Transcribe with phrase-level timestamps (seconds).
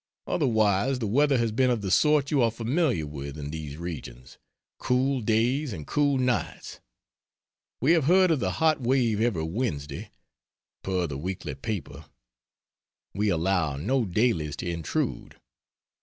[0.25, 4.39] Otherwise the weather has been of the sort you are familiar with in these regions:
[4.79, 6.79] cool days and cool nights.
[7.81, 10.09] We have heard of the hot wave every Wednesday,
[10.81, 12.05] per the weekly paper
[13.13, 15.39] we allow no dailies to intrude.